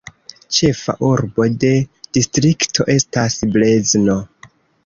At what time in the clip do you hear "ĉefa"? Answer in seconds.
0.59-0.95